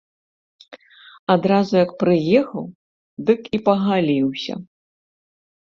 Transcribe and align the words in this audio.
Адразу 1.33 1.73
як 1.83 1.91
прыехаў, 2.05 2.65
дык 3.29 3.39
і 3.57 3.65
пагаліўся. 3.69 4.53